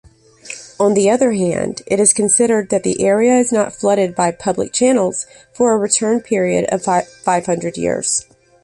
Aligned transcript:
On 0.79 0.95
the 0.95 1.11
other 1.11 1.33
hand, 1.33 1.83
it 1.85 1.99
is 1.99 2.11
considered 2.11 2.69
that 2.69 2.81
the 2.81 3.05
area 3.05 3.35
is 3.35 3.51
not 3.51 3.71
flooded 3.71 4.15
by 4.15 4.31
public 4.31 4.73
channels 4.73 5.27
for 5.53 5.73
a 5.73 5.77
return 5.77 6.21
period 6.21 6.65
of 6.73 6.83
five 6.83 7.45
hundred 7.45 7.77
years. 7.77 8.25